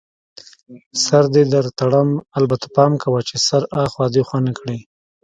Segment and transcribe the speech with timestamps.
[1.03, 2.09] سر دې در تړم،
[2.39, 4.77] البته پام کوه چي سر اخوا دیخوا نه کړې.